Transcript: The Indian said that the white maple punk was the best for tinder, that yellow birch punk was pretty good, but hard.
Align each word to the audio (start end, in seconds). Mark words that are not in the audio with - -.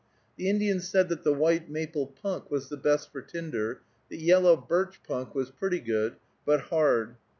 The 0.35 0.49
Indian 0.49 0.79
said 0.79 1.09
that 1.09 1.23
the 1.23 1.31
white 1.31 1.69
maple 1.69 2.07
punk 2.07 2.49
was 2.49 2.69
the 2.69 2.75
best 2.75 3.11
for 3.11 3.21
tinder, 3.21 3.81
that 4.09 4.17
yellow 4.17 4.57
birch 4.57 5.03
punk 5.03 5.35
was 5.35 5.51
pretty 5.51 5.79
good, 5.79 6.15
but 6.43 6.59
hard. 6.59 7.17